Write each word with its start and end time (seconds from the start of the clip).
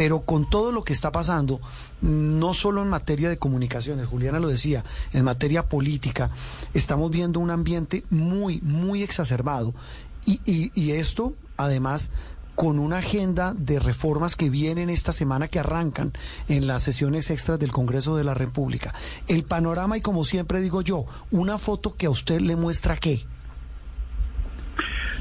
pero 0.00 0.22
con 0.22 0.48
todo 0.48 0.72
lo 0.72 0.82
que 0.82 0.94
está 0.94 1.12
pasando, 1.12 1.60
no 2.00 2.54
solo 2.54 2.80
en 2.80 2.88
materia 2.88 3.28
de 3.28 3.36
comunicaciones, 3.36 4.06
Juliana 4.06 4.40
lo 4.40 4.48
decía, 4.48 4.82
en 5.12 5.26
materia 5.26 5.68
política, 5.68 6.30
estamos 6.72 7.10
viendo 7.10 7.38
un 7.38 7.50
ambiente 7.50 8.06
muy, 8.08 8.62
muy 8.62 9.02
exacerbado. 9.02 9.74
Y, 10.24 10.40
y, 10.74 10.92
esto, 10.92 11.34
además, 11.58 12.12
con 12.54 12.78
una 12.78 12.96
agenda 12.96 13.52
de 13.52 13.78
reformas 13.78 14.36
que 14.36 14.48
vienen 14.48 14.88
esta 14.88 15.12
semana 15.12 15.48
que 15.48 15.58
arrancan 15.58 16.14
en 16.48 16.66
las 16.66 16.82
sesiones 16.82 17.28
extras 17.28 17.58
del 17.58 17.70
Congreso 17.70 18.16
de 18.16 18.24
la 18.24 18.32
República. 18.32 18.94
El 19.28 19.44
panorama 19.44 19.98
y 19.98 20.00
como 20.00 20.24
siempre 20.24 20.62
digo 20.62 20.80
yo, 20.80 21.04
una 21.30 21.58
foto 21.58 21.94
que 21.94 22.06
a 22.06 22.10
usted 22.10 22.40
le 22.40 22.56
muestra 22.56 22.96
qué. 22.96 23.26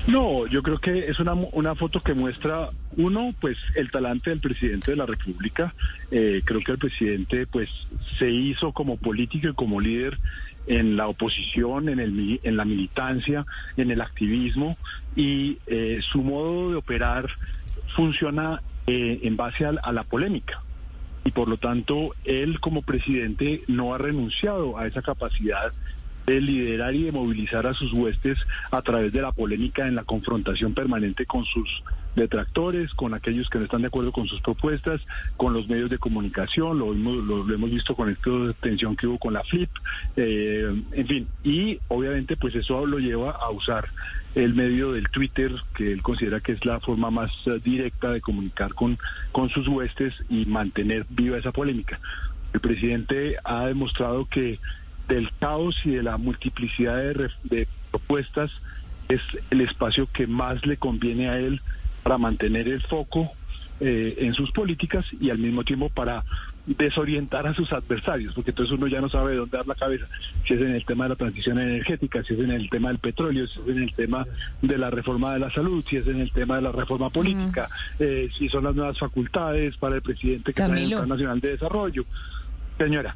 No, 0.10 0.48
yo 0.48 0.64
creo 0.64 0.80
que 0.80 1.08
es 1.08 1.20
una, 1.20 1.34
una 1.34 1.76
foto 1.76 2.02
que 2.02 2.16
muestra, 2.16 2.70
uno, 2.98 3.36
pues 3.40 3.60
el 3.76 3.92
talante 3.92 4.32
del 4.32 4.40
presidente 4.40 4.90
de 4.90 4.98
la 4.98 5.06
República. 5.06 5.76
Eh, 6.10 6.42
creo 6.44 6.62
que 6.62 6.72
el 6.72 6.80
presidente 6.80 7.46
pues 7.46 7.70
se 8.18 8.28
hizo 8.28 8.72
como 8.72 8.98
político 8.98 9.50
y 9.50 9.54
como 9.54 9.80
líder 9.80 10.18
en 10.66 10.98
la 10.98 11.08
oposición, 11.08 11.90
en, 11.90 12.00
el, 12.00 12.40
en 12.42 12.58
la 12.58 12.66
militancia, 12.66 13.46
en 13.78 13.92
el 13.92 14.02
activismo 14.02 14.78
y 15.16 15.60
eh, 15.68 16.00
su 16.12 16.24
modo 16.24 16.72
de 16.72 16.78
operar 16.78 17.30
funciona 17.96 18.64
eh, 18.88 19.20
en 19.22 19.38
base 19.38 19.64
a 19.66 19.92
la 19.92 20.04
polémica 20.06 20.64
y 21.24 21.32
por 21.32 21.48
lo 21.48 21.58
tanto 21.58 22.16
él 22.24 22.60
como 22.60 22.82
presidente 22.82 23.64
no 23.68 23.94
ha 23.94 24.00
renunciado 24.00 24.78
a 24.78 24.88
esa 24.88 25.04
capacidad 25.04 25.72
de 26.30 26.42
liderar 26.42 26.94
y 26.94 27.04
de 27.04 27.12
movilizar 27.12 27.66
a 27.66 27.74
sus 27.74 27.92
huestes 27.92 28.38
a 28.70 28.84
través 28.84 29.12
de 29.12 29.22
la 29.22 29.32
polémica 29.32 29.88
en 29.88 29.96
la 29.96 30.04
confrontación 30.04 30.76
permanente 30.76 31.26
con 31.26 31.44
sus 31.46 31.84
detractores, 32.16 32.94
con 32.94 33.16
aquellos 33.16 33.50
que 33.50 33.58
no 33.58 33.64
están 33.64 33.82
de 33.82 33.88
acuerdo 33.88 34.12
con 34.12 34.28
sus 34.28 34.40
propuestas, 34.42 35.02
con 35.38 35.54
los 35.54 35.68
medios 35.68 35.90
de 35.90 35.98
comunicación, 35.98 36.78
lo, 36.78 36.94
lo, 36.94 37.54
hemos 37.54 37.72
visto 37.72 37.96
con 37.96 38.10
esta 38.10 38.30
tensión 38.62 38.96
que 38.96 39.08
hubo 39.08 39.18
con 39.18 39.34
la 39.34 39.44
FLIP, 39.44 39.70
eh, 40.18 40.84
en 40.92 41.08
fin, 41.08 41.28
y 41.44 41.80
obviamente 41.88 42.38
pues 42.38 42.54
eso 42.56 42.86
lo 42.86 43.00
lleva 43.00 43.32
a 43.32 43.50
usar 43.50 43.90
el 44.36 44.54
medio 44.54 44.92
del 44.92 45.10
Twitter, 45.10 45.52
que 45.76 45.92
él 45.92 46.04
considera 46.04 46.42
que 46.42 46.52
es 46.52 46.64
la 46.64 46.80
forma 46.80 47.10
más 47.10 47.32
directa 47.64 48.12
de 48.12 48.22
comunicar 48.22 48.76
con, 48.76 49.00
con 49.32 49.50
sus 49.50 49.68
huestes 49.68 50.14
y 50.30 50.46
mantener 50.46 51.08
viva 51.10 51.38
esa 51.38 51.52
polémica. 51.52 52.00
El 52.54 52.60
presidente 52.60 53.38
ha 53.44 53.66
demostrado 53.66 54.26
que 54.26 54.60
del 55.10 55.30
caos 55.40 55.76
y 55.84 55.92
de 55.92 56.04
la 56.04 56.18
multiplicidad 56.18 56.98
de, 57.44 57.68
propuestas 57.92 58.52
es 59.10 59.22
el 59.50 59.62
espacio 59.62 60.08
que 60.14 60.28
más 60.28 60.64
le 60.66 60.78
conviene 60.78 61.28
a 61.28 61.40
él 61.40 61.60
para 62.04 62.20
mantener 62.20 62.68
el 62.68 62.82
foco 62.84 63.32
eh, 63.80 64.16
en 64.20 64.36
sus 64.36 64.52
políticas 64.52 65.06
y 65.20 65.32
al 65.32 65.40
mismo 65.40 65.64
tiempo 65.64 65.90
para 65.90 66.24
desorientar 66.68 67.48
a 67.48 67.56
sus 67.56 67.74
adversarios, 67.74 68.36
porque 68.36 68.52
entonces 68.52 68.78
uno 68.78 68.86
ya 68.86 69.02
no 69.02 69.10
sabe 69.10 69.36
dónde 69.36 69.58
dar 69.58 69.66
la 69.66 69.74
cabeza, 69.74 70.06
si 70.46 70.54
es 70.54 70.62
en 70.62 70.76
el 70.76 70.86
tema 70.86 71.06
de 71.06 71.10
la 71.10 71.16
transición 71.16 71.58
energética, 71.58 72.24
si 72.24 72.36
es 72.36 72.40
en 72.40 72.52
el 72.52 72.70
tema 72.70 72.90
del 72.90 73.00
petróleo, 73.00 73.48
si 73.48 73.60
es 73.60 73.68
en 73.70 73.84
el 73.84 73.96
tema 73.96 74.28
de 74.62 74.78
la 74.78 74.92
reforma 74.92 75.34
de 75.34 75.40
la 75.40 75.52
salud, 75.52 75.84
si 75.88 75.98
es 75.98 76.06
en 76.06 76.20
el 76.20 76.32
tema 76.32 76.58
de 76.58 76.62
la 76.62 76.72
reforma 76.72 77.10
política, 77.10 77.68
eh, 77.98 78.30
si 78.38 78.50
son 78.50 78.66
las 78.66 78.76
nuevas 78.76 79.00
facultades 79.00 79.76
para 79.78 79.96
el 79.96 80.04
presidente 80.04 80.54
que 80.54 80.62
está 80.62 80.66
en 80.68 80.78
el 80.78 80.90
Plan 80.90 81.10
Nacional 81.10 81.40
de 81.40 81.50
Desarrollo. 81.50 82.06
Señora. 82.78 83.16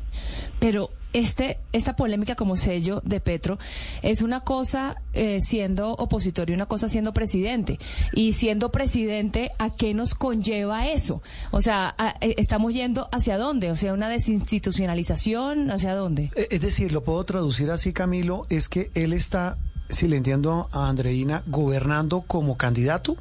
Pero 0.60 0.90
este, 1.14 1.60
esta 1.72 1.96
polémica 1.96 2.36
como 2.36 2.56
sello 2.58 3.02
de 3.06 3.20
Petro 3.20 3.58
es 4.02 4.22
una 4.22 4.42
cosa 4.42 4.98
eh, 5.14 5.40
siendo 5.42 5.92
opositor 5.94 6.50
y 6.50 6.54
una 6.54 6.66
cosa 6.66 6.90
siendo 6.90 7.14
presidente. 7.14 7.80
Y 8.14 8.34
siendo 8.34 8.72
presidente, 8.72 9.52
¿a 9.60 9.70
qué 9.70 9.94
nos 9.94 10.16
conlleva 10.16 10.88
eso? 10.88 11.22
O 11.52 11.62
sea, 11.62 11.96
eh, 12.20 12.36
¿estamos 12.38 12.74
yendo 12.74 13.08
hacia 13.12 13.38
dónde? 13.38 13.72
O 13.72 13.76
sea, 13.76 13.94
una 13.94 14.10
desinstitucionalización, 14.10 15.72
¿hacia 15.72 15.96
dónde? 15.96 16.32
Eh, 16.36 16.48
es 16.52 16.62
decir, 16.62 16.92
lo 16.92 17.04
puedo 17.04 17.24
traducir 17.24 17.72
así, 17.72 17.94
Camilo, 17.94 18.46
es 18.50 18.68
que 18.68 18.92
él 18.96 19.14
está, 19.14 19.58
si 19.90 20.08
le 20.08 20.18
entiendo 20.18 20.70
a 20.72 20.90
Andreina, 20.90 21.44
gobernando 21.48 22.22
como 22.22 22.58
candidato. 22.58 23.18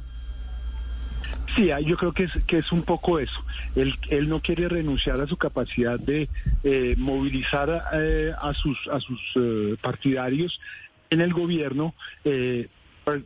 Sí, 1.55 1.69
yo 1.85 1.97
creo 1.97 2.13
que 2.13 2.23
es, 2.23 2.31
que 2.47 2.59
es 2.59 2.71
un 2.71 2.83
poco 2.83 3.19
eso. 3.19 3.45
Él, 3.75 3.95
él 4.09 4.27
no 4.27 4.39
quiere 4.39 4.67
renunciar 4.67 5.21
a 5.21 5.27
su 5.27 5.37
capacidad 5.37 5.99
de 5.99 6.27
eh, 6.63 6.95
movilizar 6.97 7.83
eh, 7.93 8.31
a 8.39 8.53
sus, 8.53 8.77
a 8.91 8.99
sus 8.99 9.19
eh, 9.35 9.75
partidarios 9.81 10.59
en 11.09 11.21
el 11.21 11.31
gobierno, 11.31 11.93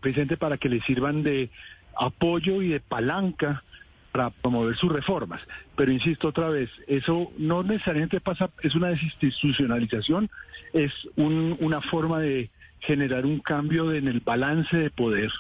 presidente, 0.02 0.36
para 0.36 0.58
que 0.58 0.68
le 0.68 0.82
sirvan 0.82 1.24
de 1.24 1.50
apoyo 1.98 2.62
y 2.62 2.68
de 2.68 2.82
palanca 2.82 3.64
para 4.12 4.30
promover 4.30 4.76
sus 4.76 4.92
reformas. 4.92 5.42
Pero 5.78 5.94
insisto 5.94 6.28
otra 6.28 6.50
vez, 6.50 6.70
eso 6.88 7.32
no 7.38 7.64
necesariamente 7.64 8.20
pasa, 8.20 8.50
es 8.62 8.76
una 8.76 8.90
desinstitucionalización, 8.90 10.30
es 10.74 10.92
una 11.16 11.80
forma 11.80 12.20
de 12.20 12.50
generar 12.82 13.26
un 13.26 13.40
cambio 13.40 13.94
en 13.94 14.10
el 14.10 14.20
balance 14.20 14.76
de 14.76 14.90
poder 14.90 15.32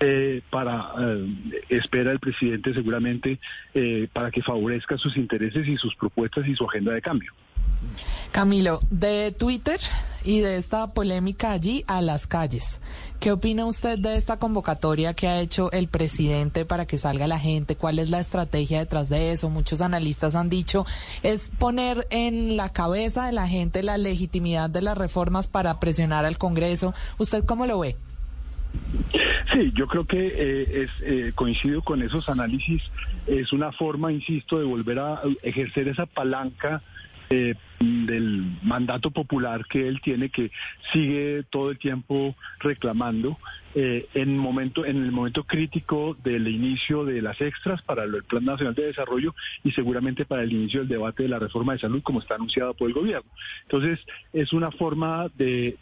eh, 0.00 0.42
para, 0.50 0.92
eh, 1.00 1.26
espera 1.68 2.12
el 2.12 2.20
presidente 2.20 2.72
seguramente, 2.72 3.40
eh, 3.74 4.08
para 4.12 4.30
que 4.30 4.42
favorezca 4.42 4.96
sus 4.96 5.16
intereses 5.16 5.66
y 5.66 5.76
sus 5.76 5.94
propuestas 5.96 6.46
y 6.46 6.54
su 6.54 6.64
agenda 6.64 6.92
de 6.92 7.02
cambio. 7.02 7.32
Camilo, 8.32 8.80
de 8.90 9.32
Twitter 9.32 9.80
y 10.24 10.40
de 10.40 10.56
esta 10.56 10.88
polémica 10.88 11.52
allí 11.52 11.84
a 11.86 12.00
las 12.00 12.26
calles. 12.26 12.80
¿Qué 13.20 13.32
opina 13.32 13.66
usted 13.66 13.98
de 13.98 14.16
esta 14.16 14.38
convocatoria 14.38 15.14
que 15.14 15.26
ha 15.26 15.40
hecho 15.40 15.72
el 15.72 15.88
presidente 15.88 16.64
para 16.64 16.86
que 16.86 16.98
salga 16.98 17.26
la 17.26 17.38
gente? 17.38 17.76
¿Cuál 17.76 17.98
es 17.98 18.10
la 18.10 18.20
estrategia 18.20 18.78
detrás 18.78 19.08
de 19.08 19.32
eso? 19.32 19.48
Muchos 19.48 19.80
analistas 19.80 20.34
han 20.34 20.48
dicho 20.48 20.86
es 21.22 21.50
poner 21.58 22.06
en 22.10 22.56
la 22.56 22.68
cabeza 22.70 23.26
de 23.26 23.32
la 23.32 23.48
gente 23.48 23.82
la 23.82 23.98
legitimidad 23.98 24.70
de 24.70 24.82
las 24.82 24.98
reformas 24.98 25.48
para 25.48 25.80
presionar 25.80 26.24
al 26.24 26.38
Congreso. 26.38 26.94
¿Usted 27.18 27.44
cómo 27.44 27.66
lo 27.66 27.80
ve? 27.80 27.96
Sí, 29.52 29.72
yo 29.74 29.86
creo 29.86 30.06
que 30.06 30.26
eh, 30.26 30.82
es, 30.82 30.90
eh, 31.02 31.32
coincido 31.34 31.82
con 31.82 32.02
esos 32.02 32.28
análisis. 32.28 32.82
Es 33.26 33.52
una 33.52 33.72
forma, 33.72 34.12
insisto, 34.12 34.58
de 34.58 34.64
volver 34.64 34.98
a 34.98 35.20
ejercer 35.42 35.88
esa 35.88 36.06
palanca 36.06 36.82
eh, 37.30 37.54
del 37.80 38.58
mandato 38.62 39.10
popular 39.10 39.66
que 39.66 39.86
él 39.86 40.00
tiene, 40.00 40.30
que 40.30 40.50
sigue 40.92 41.44
todo 41.50 41.70
el 41.70 41.78
tiempo 41.78 42.34
reclamando 42.60 43.38
en 43.74 44.36
momento 44.36 44.84
en 44.84 44.96
el 44.96 45.12
momento 45.12 45.44
crítico 45.44 46.16
del 46.24 46.48
inicio 46.48 47.04
de 47.04 47.22
las 47.22 47.40
extras 47.40 47.80
para 47.82 48.02
el 48.02 48.24
Plan 48.24 48.44
Nacional 48.44 48.74
de 48.74 48.86
Desarrollo 48.86 49.36
y 49.62 49.70
seguramente 49.70 50.24
para 50.24 50.42
el 50.42 50.50
inicio 50.50 50.80
del 50.80 50.88
debate 50.88 51.22
de 51.22 51.28
la 51.28 51.38
reforma 51.38 51.74
de 51.74 51.78
salud, 51.78 52.02
como 52.02 52.18
está 52.18 52.34
anunciado 52.34 52.74
por 52.74 52.88
el 52.88 52.94
gobierno. 52.94 53.30
Entonces, 53.62 54.00
es 54.32 54.52
una 54.52 54.72
forma 54.72 55.28
de 55.36 55.76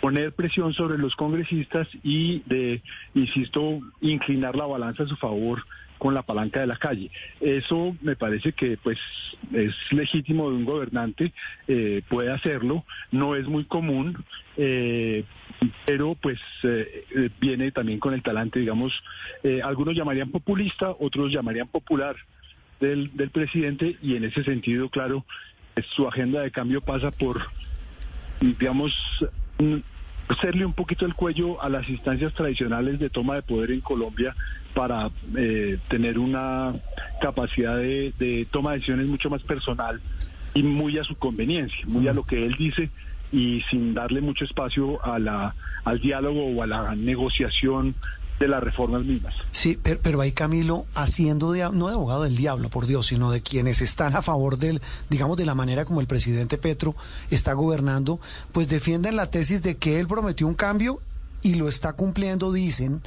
poner 0.00 0.32
presión 0.32 0.72
sobre 0.74 0.98
los 0.98 1.14
congresistas 1.16 1.88
y 2.02 2.40
de, 2.46 2.82
insisto, 3.14 3.80
inclinar 4.00 4.56
la 4.56 4.66
balanza 4.66 5.04
a 5.04 5.08
su 5.08 5.16
favor 5.16 5.64
con 5.98 6.14
la 6.14 6.22
palanca 6.22 6.60
de 6.60 6.66
la 6.66 6.76
calle. 6.76 7.10
Eso 7.40 7.96
me 8.00 8.16
parece 8.16 8.52
que 8.52 8.76
pues 8.76 8.98
es 9.52 9.74
legítimo 9.90 10.48
de 10.48 10.56
un 10.56 10.64
gobernante, 10.64 11.32
eh, 11.66 12.02
puede 12.08 12.30
hacerlo, 12.32 12.84
no 13.10 13.34
es 13.34 13.46
muy 13.46 13.64
común, 13.64 14.24
eh, 14.56 15.24
pero 15.84 16.14
pues 16.14 16.38
eh, 16.62 17.30
viene 17.40 17.72
también 17.72 17.98
con 17.98 18.14
el 18.14 18.22
talante, 18.22 18.60
digamos, 18.60 18.92
algunos 19.64 19.96
llamarían 19.96 20.30
populista, 20.30 20.94
otros 20.98 21.32
llamarían 21.32 21.68
popular 21.68 22.16
del, 22.80 23.16
del 23.16 23.30
presidente 23.30 23.96
y 24.00 24.14
en 24.14 24.24
ese 24.24 24.44
sentido, 24.44 24.88
claro, 24.88 25.24
su 25.96 26.06
agenda 26.06 26.40
de 26.42 26.50
cambio 26.50 26.80
pasa 26.80 27.10
por, 27.10 27.42
digamos, 28.40 28.92
hacerle 30.28 30.66
un 30.66 30.74
poquito 30.74 31.06
el 31.06 31.14
cuello 31.14 31.60
a 31.62 31.68
las 31.68 31.88
instancias 31.88 32.32
tradicionales 32.34 32.98
de 32.98 33.10
toma 33.10 33.36
de 33.36 33.42
poder 33.42 33.70
en 33.70 33.80
Colombia 33.80 34.34
para 34.74 35.10
eh, 35.36 35.78
tener 35.88 36.18
una 36.18 36.74
capacidad 37.20 37.76
de, 37.76 38.46
toma 38.50 38.70
de 38.70 38.76
decisiones 38.76 39.08
mucho 39.08 39.30
más 39.30 39.42
personal 39.42 40.00
y 40.54 40.62
muy 40.62 40.98
a 40.98 41.04
su 41.04 41.16
conveniencia, 41.16 41.84
muy 41.86 42.08
a 42.08 42.12
lo 42.12 42.24
que 42.24 42.44
él 42.44 42.54
dice 42.58 42.90
y 43.32 43.62
sin 43.70 43.94
darle 43.94 44.20
mucho 44.20 44.44
espacio 44.44 45.04
a 45.04 45.18
la, 45.18 45.54
al 45.84 46.00
diálogo 46.00 46.46
o 46.46 46.62
a 46.62 46.66
la 46.66 46.94
negociación 46.94 47.94
de 48.38 48.48
las 48.48 48.62
reformas 48.62 49.04
mismas. 49.04 49.34
Sí, 49.52 49.78
pero, 49.82 50.20
ahí 50.20 50.32
Camilo, 50.32 50.86
haciendo 50.94 51.52
de, 51.52 51.68
no 51.72 51.88
de 51.88 51.94
abogado 51.94 52.22
del 52.22 52.36
diablo, 52.36 52.68
por 52.68 52.86
Dios, 52.86 53.06
sino 53.06 53.30
de 53.30 53.42
quienes 53.42 53.80
están 53.80 54.14
a 54.16 54.22
favor 54.22 54.58
del, 54.58 54.80
digamos, 55.10 55.36
de 55.36 55.46
la 55.46 55.54
manera 55.54 55.84
como 55.84 56.00
el 56.00 56.06
presidente 56.06 56.58
Petro 56.58 56.94
está 57.30 57.52
gobernando, 57.52 58.20
pues 58.52 58.68
defienden 58.68 59.16
la 59.16 59.30
tesis 59.30 59.62
de 59.62 59.76
que 59.76 59.98
él 59.98 60.06
prometió 60.06 60.46
un 60.46 60.54
cambio 60.54 61.00
y 61.42 61.54
lo 61.54 61.68
está 61.68 61.92
cumpliendo, 61.92 62.52
dicen, 62.52 63.02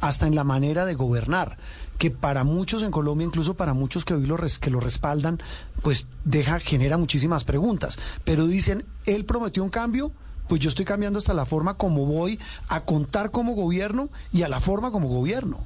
hasta 0.00 0.26
en 0.26 0.34
la 0.34 0.44
manera 0.44 0.86
de 0.86 0.94
gobernar, 0.94 1.58
que 1.98 2.10
para 2.10 2.44
muchos 2.44 2.82
en 2.82 2.90
Colombia, 2.90 3.26
incluso 3.26 3.54
para 3.54 3.74
muchos 3.74 4.04
que 4.04 4.14
hoy 4.14 4.26
lo, 4.26 4.36
que 4.60 4.70
lo 4.70 4.80
respaldan, 4.80 5.40
pues 5.82 6.06
deja, 6.24 6.60
genera 6.60 6.96
muchísimas 6.96 7.44
preguntas. 7.44 7.98
Pero 8.24 8.46
dicen, 8.46 8.84
él 9.06 9.24
prometió 9.24 9.64
un 9.64 9.70
cambio, 9.70 10.12
pues 10.48 10.60
yo 10.60 10.68
estoy 10.68 10.84
cambiando 10.84 11.18
hasta 11.18 11.34
la 11.34 11.46
forma 11.46 11.74
como 11.74 12.06
voy 12.06 12.38
a 12.68 12.84
contar 12.84 13.30
como 13.30 13.54
gobierno 13.54 14.10
y 14.32 14.42
a 14.42 14.48
la 14.48 14.60
forma 14.60 14.90
como 14.90 15.08
gobierno. 15.08 15.58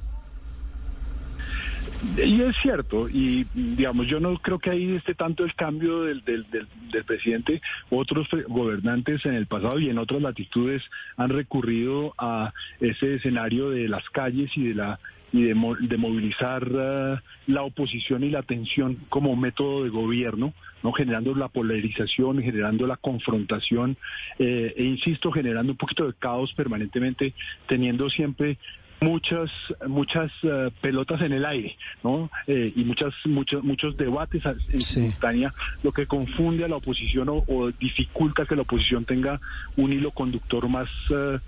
Y 2.17 2.41
es 2.41 2.55
cierto, 2.61 3.07
y 3.07 3.47
digamos, 3.53 4.07
yo 4.07 4.19
no 4.19 4.37
creo 4.39 4.59
que 4.59 4.69
ahí 4.69 4.95
esté 4.95 5.15
tanto 5.15 5.45
el 5.45 5.55
cambio 5.55 6.01
del, 6.01 6.23
del, 6.25 7.05
presidente. 7.05 7.61
Otros 7.89 8.27
gobernantes 8.49 9.25
en 9.25 9.35
el 9.35 9.47
pasado 9.47 9.79
y 9.79 9.89
en 9.89 9.97
otras 9.97 10.21
latitudes 10.21 10.83
han 11.15 11.29
recurrido 11.29 12.13
a 12.17 12.53
ese 12.81 13.15
escenario 13.15 13.69
de 13.69 13.87
las 13.87 14.09
calles 14.09 14.51
y 14.57 14.67
de 14.67 14.75
la 14.75 14.99
y 15.33 15.41
de, 15.41 15.55
de 15.81 15.97
movilizar 15.97 16.63
uh, 16.71 17.17
la 17.47 17.63
oposición 17.63 18.23
y 18.23 18.29
la 18.29 18.43
tensión 18.43 18.99
como 19.09 19.35
método 19.35 19.83
de 19.83 19.89
gobierno, 19.89 20.53
no 20.83 20.93
generando 20.93 21.33
la 21.33 21.47
polarización, 21.47 22.41
generando 22.41 22.85
la 22.85 22.97
confrontación 22.97 23.97
eh, 24.37 24.73
e 24.77 24.83
insisto, 24.83 25.31
generando 25.31 25.73
un 25.73 25.77
poquito 25.77 26.05
de 26.05 26.13
caos 26.13 26.53
permanentemente, 26.53 27.33
teniendo 27.67 28.09
siempre 28.09 28.59
muchas 29.01 29.51
muchas 29.87 30.31
uh, 30.43 30.71
pelotas 30.81 31.21
en 31.21 31.33
el 31.33 31.45
aire, 31.45 31.75
¿no? 32.03 32.29
Eh, 32.47 32.71
y 32.75 32.83
muchas 32.85 33.13
muchos 33.25 33.63
muchos 33.63 33.97
debates 33.97 34.43
en 34.45 34.81
simultánea, 34.81 35.53
lo 35.83 35.91
que 35.91 36.07
confunde 36.07 36.63
a 36.63 36.67
la 36.67 36.77
oposición 36.77 37.29
o, 37.29 37.43
o, 37.47 37.71
dificulta 37.71 38.45
que 38.45 38.55
la 38.55 38.61
oposición 38.61 39.03
tenga 39.03 39.41
un 39.75 39.91
hilo 39.91 40.11
conductor 40.11 40.69
más 40.69 40.89
uh, 41.09 41.39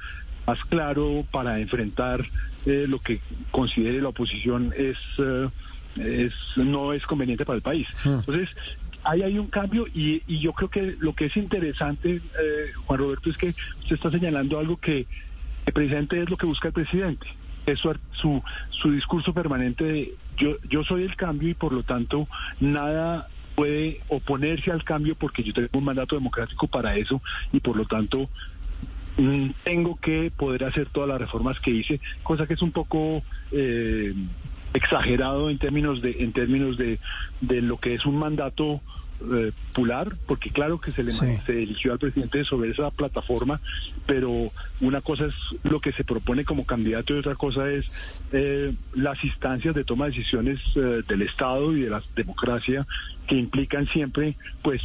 más 0.46 0.64
claro 0.66 1.26
para 1.32 1.60
enfrentar 1.60 2.26
eh, 2.66 2.86
lo 2.88 3.00
que 3.00 3.22
considere 3.52 4.02
la 4.02 4.10
oposición 4.10 4.74
es, 4.76 4.98
eh, 5.18 5.50
es 5.98 6.34
no 6.56 6.94
es 6.94 7.06
conveniente 7.06 7.46
para 7.46 7.58
el 7.58 7.62
país. 7.62 7.88
Hmm. 8.04 8.20
Entonces, 8.20 8.50
ahí 9.04 9.22
hay 9.22 9.38
un 9.38 9.48
cambio 9.48 9.88
y, 9.88 10.24
y, 10.28 10.40
yo 10.40 10.54
creo 10.54 10.70
que 10.70 10.96
lo 11.00 11.14
que 11.14 11.26
es 11.26 11.38
interesante, 11.38 12.16
eh, 12.16 12.72
Juan 12.86 13.00
Roberto, 13.00 13.30
es 13.30 13.38
que 13.38 13.50
usted 13.50 13.96
está 13.96 14.12
señalando 14.12 14.60
algo 14.60 14.78
que, 14.78 15.08
precisamente 15.74 16.22
es 16.22 16.30
lo 16.30 16.38
que 16.38 16.46
busca 16.46 16.68
el 16.68 16.74
presidente. 16.74 17.28
Es 17.66 17.80
su, 17.80 17.96
su, 18.14 18.44
su 18.70 18.92
discurso 18.92 19.34
permanente 19.34 19.84
de 19.84 20.16
yo, 20.38 20.58
yo 20.70 20.84
soy 20.84 21.04
el 21.04 21.16
cambio 21.16 21.50
y 21.50 21.54
por 21.54 21.72
lo 21.72 21.84
tanto 21.84 22.28
nada 22.60 23.28
puede 23.56 24.02
oponerse 24.10 24.72
al 24.72 24.84
cambio 24.84 25.16
porque 25.16 25.42
yo 25.44 25.54
tengo 25.54 25.70
un 25.74 25.86
mandato 25.86 26.16
democrático 26.16 26.68
para 26.68 26.96
eso 26.98 27.22
y 27.54 27.60
por 27.60 27.78
lo 27.78 27.86
tanto 27.86 28.30
tengo 29.64 29.98
que 29.98 30.32
poder 30.36 30.66
hacer 30.66 30.90
todas 30.90 31.10
las 31.10 31.20
reformas 31.20 31.60
que 31.60 31.72
hice, 31.72 32.00
cosa 32.24 32.48
que 32.48 32.56
es 32.56 32.62
un 32.62 32.72
poco 32.72 33.24
eh, 33.52 34.14
exagerado 34.74 35.50
en 35.50 35.58
términos 35.58 36.02
de 36.02 36.18
en 36.20 36.34
términos 36.34 36.78
de, 36.78 37.00
de 37.42 37.62
lo 37.62 37.78
que 37.78 37.94
es 37.94 38.06
un 38.06 38.18
mandato 38.18 38.82
eh, 39.22 39.54
popular, 39.70 40.18
porque 40.28 40.50
claro 40.50 40.82
que 40.82 40.92
se 40.92 41.02
le 41.02 41.12
se 41.12 41.64
eligió 41.64 41.94
al 41.94 42.00
presidente 42.00 42.44
sobre 42.44 42.72
esa 42.72 42.92
plataforma, 42.92 43.62
pero 44.06 44.52
una 44.82 45.00
cosa 45.00 45.28
es 45.28 45.34
lo 45.64 45.80
que 45.80 45.94
se 45.94 46.04
propone 46.04 46.44
como 46.44 46.66
candidato 46.66 47.16
y 47.16 47.20
otra 47.20 47.36
cosa 47.36 47.70
es 47.72 48.22
eh, 48.34 48.74
las 48.94 49.24
instancias 49.24 49.74
de 49.74 49.86
toma 49.86 50.06
de 50.06 50.12
decisiones 50.12 50.60
del 50.74 51.22
Estado 51.22 51.76
y 51.76 51.84
de 51.84 51.90
la 51.90 52.04
democracia 52.16 52.86
que 53.28 53.36
implican 53.36 53.88
siempre 53.88 54.36
pues 54.62 54.82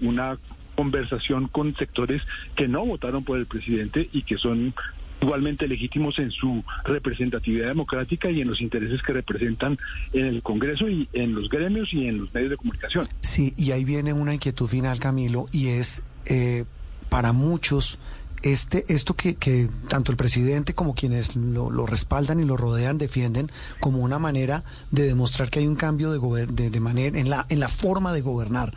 una 0.00 0.38
conversación 0.78 1.48
con 1.48 1.74
sectores 1.74 2.22
que 2.54 2.68
no 2.68 2.86
votaron 2.86 3.24
por 3.24 3.36
el 3.36 3.46
presidente 3.46 4.08
y 4.12 4.22
que 4.22 4.38
son 4.38 4.72
igualmente 5.20 5.66
legítimos 5.66 6.20
en 6.20 6.30
su 6.30 6.62
representatividad 6.84 7.66
democrática 7.66 8.30
y 8.30 8.42
en 8.42 8.46
los 8.46 8.60
intereses 8.60 9.02
que 9.02 9.12
representan 9.12 9.76
en 10.12 10.26
el 10.26 10.40
Congreso 10.40 10.88
y 10.88 11.08
en 11.12 11.34
los 11.34 11.48
gremios 11.48 11.92
y 11.92 12.06
en 12.06 12.18
los 12.18 12.32
medios 12.32 12.50
de 12.50 12.56
comunicación. 12.58 13.08
Sí, 13.22 13.54
y 13.56 13.72
ahí 13.72 13.84
viene 13.84 14.12
una 14.12 14.34
inquietud 14.34 14.68
final, 14.68 15.00
Camilo, 15.00 15.46
y 15.50 15.66
es 15.66 16.04
eh, 16.26 16.64
para 17.08 17.32
muchos 17.32 17.98
este 18.42 18.84
esto 18.86 19.14
que, 19.14 19.34
que, 19.34 19.68
tanto 19.88 20.12
el 20.12 20.16
presidente 20.16 20.74
como 20.74 20.94
quienes 20.94 21.34
lo, 21.34 21.72
lo, 21.72 21.86
respaldan 21.86 22.38
y 22.38 22.44
lo 22.44 22.56
rodean 22.56 22.98
defienden 22.98 23.50
como 23.80 23.98
una 23.98 24.20
manera 24.20 24.62
de 24.92 25.08
demostrar 25.08 25.50
que 25.50 25.58
hay 25.58 25.66
un 25.66 25.74
cambio 25.74 26.12
de, 26.12 26.46
de, 26.46 26.70
de 26.70 26.78
manera 26.80 27.18
en 27.18 27.30
la 27.30 27.46
en 27.48 27.58
la 27.58 27.66
forma 27.66 28.12
de 28.12 28.20
gobernar. 28.20 28.74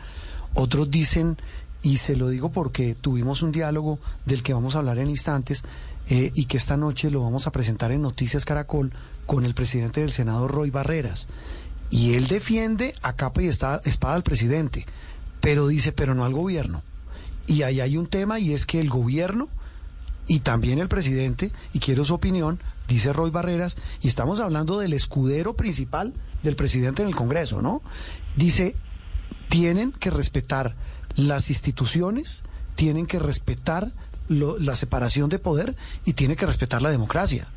Otros 0.54 0.90
dicen 0.90 1.38
y 1.82 1.96
se 1.96 2.16
lo 2.16 2.28
digo 2.28 2.52
porque 2.52 2.94
tuvimos 2.94 3.42
un 3.42 3.52
diálogo 3.52 3.98
del 4.24 4.42
que 4.42 4.54
vamos 4.54 4.74
a 4.74 4.78
hablar 4.78 4.98
en 4.98 5.10
instantes 5.10 5.64
eh, 6.08 6.30
y 6.34 6.46
que 6.46 6.56
esta 6.56 6.76
noche 6.76 7.10
lo 7.10 7.22
vamos 7.22 7.46
a 7.46 7.52
presentar 7.52 7.92
en 7.92 8.02
Noticias 8.02 8.44
Caracol 8.44 8.92
con 9.26 9.44
el 9.44 9.54
presidente 9.54 10.00
del 10.00 10.12
Senado, 10.12 10.48
Roy 10.48 10.70
Barreras. 10.70 11.28
Y 11.90 12.14
él 12.14 12.28
defiende 12.28 12.94
a 13.02 13.14
capa 13.14 13.42
y 13.42 13.48
espada 13.48 14.14
al 14.14 14.22
presidente, 14.22 14.86
pero 15.40 15.66
dice, 15.66 15.92
pero 15.92 16.14
no 16.14 16.24
al 16.24 16.32
gobierno. 16.32 16.82
Y 17.46 17.62
ahí 17.62 17.80
hay 17.80 17.96
un 17.96 18.06
tema 18.06 18.38
y 18.38 18.52
es 18.52 18.66
que 18.66 18.80
el 18.80 18.88
gobierno 18.88 19.48
y 20.26 20.40
también 20.40 20.78
el 20.78 20.88
presidente, 20.88 21.52
y 21.72 21.80
quiero 21.80 22.04
su 22.04 22.14
opinión, 22.14 22.60
dice 22.88 23.12
Roy 23.12 23.30
Barreras, 23.30 23.76
y 24.00 24.08
estamos 24.08 24.40
hablando 24.40 24.78
del 24.78 24.92
escudero 24.92 25.54
principal 25.54 26.14
del 26.42 26.56
presidente 26.56 27.02
en 27.02 27.08
el 27.08 27.16
Congreso, 27.16 27.60
¿no? 27.60 27.82
Dice, 28.36 28.76
tienen 29.48 29.92
que 29.92 30.10
respetar 30.10 30.76
las 31.16 31.50
instituciones 31.50 32.44
tienen 32.74 33.06
que 33.06 33.18
respetar 33.18 33.88
la 34.28 34.76
separación 34.76 35.28
de 35.28 35.38
poder 35.38 35.74
y 36.04 36.14
tienen 36.14 36.36
que 36.36 36.46
respetar 36.46 36.80
la 36.80 36.90
democracia. 36.90 37.48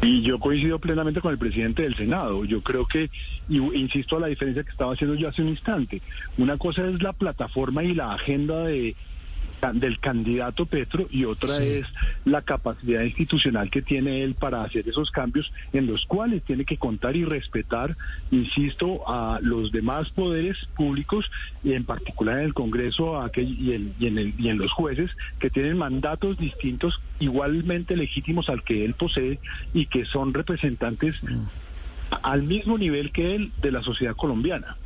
Y 0.00 0.22
yo 0.22 0.38
coincido 0.38 0.78
plenamente 0.78 1.20
con 1.20 1.32
el 1.32 1.38
presidente 1.38 1.82
del 1.82 1.96
Senado. 1.96 2.44
Yo 2.44 2.62
creo 2.62 2.86
que, 2.86 3.10
insisto 3.48 4.16
a 4.16 4.20
la 4.20 4.28
diferencia 4.28 4.62
que 4.62 4.70
estaba 4.70 4.92
haciendo 4.92 5.16
yo 5.16 5.28
hace 5.28 5.42
un 5.42 5.48
instante, 5.48 6.02
una 6.36 6.56
cosa 6.56 6.86
es 6.86 7.02
la 7.02 7.12
plataforma 7.12 7.82
y 7.82 7.94
la 7.94 8.12
agenda 8.12 8.62
de 8.64 8.94
del 9.74 9.98
candidato 9.98 10.66
Petro 10.66 11.08
y 11.10 11.24
otra 11.24 11.56
es 11.56 11.86
la 12.24 12.42
capacidad 12.42 13.02
institucional 13.02 13.70
que 13.70 13.82
tiene 13.82 14.22
él 14.22 14.34
para 14.34 14.62
hacer 14.62 14.88
esos 14.88 15.10
cambios 15.10 15.50
en 15.72 15.86
los 15.86 16.04
cuales 16.06 16.42
tiene 16.44 16.64
que 16.64 16.76
contar 16.76 17.16
y 17.16 17.24
respetar, 17.24 17.96
insisto, 18.30 19.08
a 19.08 19.40
los 19.42 19.72
demás 19.72 20.10
poderes 20.10 20.56
públicos 20.76 21.30
y 21.64 21.72
en 21.72 21.84
particular 21.84 22.38
en 22.38 22.46
el 22.46 22.54
Congreso 22.54 23.20
y, 23.36 23.72
en, 23.72 23.94
y, 23.98 24.06
en 24.06 24.34
y 24.38 24.48
en 24.48 24.58
los 24.58 24.72
jueces 24.72 25.10
que 25.38 25.50
tienen 25.50 25.78
mandatos 25.78 26.38
distintos 26.38 27.00
igualmente 27.18 27.96
legítimos 27.96 28.48
al 28.48 28.62
que 28.62 28.84
él 28.84 28.94
posee 28.94 29.38
y 29.74 29.86
que 29.86 30.04
son 30.04 30.34
representantes 30.34 31.22
mm. 31.22 31.46
al 32.22 32.42
mismo 32.42 32.78
nivel 32.78 33.12
que 33.12 33.34
él 33.34 33.52
de 33.60 33.72
la 33.72 33.82
sociedad 33.82 34.14
colombiana. 34.14 34.76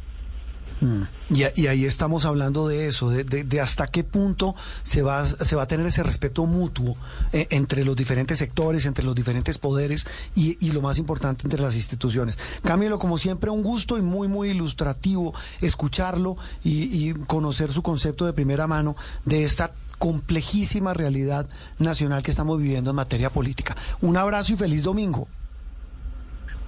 Mm. 0.81 1.03
Y, 1.31 1.67
ahí 1.67 1.85
estamos 1.85 2.25
hablando 2.25 2.69
de 2.69 2.89
eso, 2.89 3.09
de, 3.11 3.61
hasta 3.61 3.87
qué 3.87 4.05
punto 4.05 4.55
se 4.83 5.03
va, 5.03 5.27
se 5.27 5.57
va 5.57 5.63
a 5.63 5.67
tener 5.67 5.87
ese 5.87 6.03
respeto 6.03 6.45
mutuo 6.47 6.97
eh, 7.33 7.47
entre 7.51 7.85
los 7.85 7.97
diferentes 7.97 8.39
sectores, 8.39 8.85
entre 8.87 9.05
los 9.05 9.15
diferentes 9.15 9.59
poderes 9.59 10.07
y, 10.35 10.71
lo 10.73 10.83
más 10.83 10.99
importante, 10.99 11.45
entre 11.45 11.61
las 11.61 11.75
instituciones. 11.75 12.39
Camilo, 12.63 12.99
como 12.99 13.19
siempre, 13.19 13.51
un 13.51 13.63
gusto 13.63 13.97
y 13.97 14.03
muy, 14.03 14.29
muy 14.29 14.51
ilustrativo 14.51 15.35
escucharlo 15.61 16.37
y, 16.63 17.09
y 17.09 17.15
conocer 17.15 17.73
su 17.73 17.83
concepto 17.83 18.27
de 18.27 18.33
primera 18.33 18.67
mano 18.67 18.97
de 19.25 19.45
esta 19.45 19.73
complejísima 19.99 20.95
realidad 20.95 21.49
nacional 21.79 22.23
que 22.23 22.33
estamos 22.33 22.59
viviendo 22.59 22.91
en 22.91 22.97
materia 22.97 23.31
política. 23.31 23.77
Un 24.01 24.17
abrazo 24.17 24.53
y 24.53 24.57
feliz 24.57 24.83
domingo. 24.83 25.29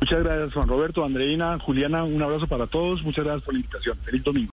Muchas 0.01 0.23
gracias, 0.23 0.53
Juan 0.53 0.69
Roberto, 0.69 1.05
Andreina, 1.05 1.59
Juliana, 1.59 2.05
un 2.05 2.23
abrazo 2.23 2.47
para 2.47 2.67
todos. 2.67 3.03
Muchas 3.03 3.25
gracias 3.25 3.45
por 3.45 3.55
la 3.55 3.61
invitación. 3.61 3.97
Feliz 4.05 4.23
domingo. 4.23 4.43